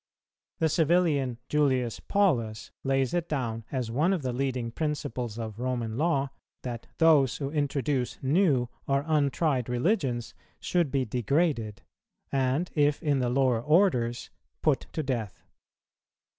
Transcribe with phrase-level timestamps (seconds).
[0.57, 5.95] The civilian Julius Paulus lays it down as one of the leading principles of Roman
[5.95, 6.29] Law,
[6.63, 11.83] that those who introduce new or untried religions should be degraded,
[12.31, 14.31] and if in the lower orders
[14.63, 15.43] put to death.